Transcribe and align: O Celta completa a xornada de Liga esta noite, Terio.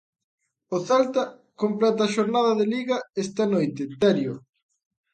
O 0.75 0.77
Celta 0.87 1.23
completa 1.61 2.01
a 2.03 2.11
xornada 2.15 2.51
de 2.59 2.65
Liga 2.73 2.97
esta 3.23 3.43
noite, 3.53 3.81
Terio. 4.01 4.33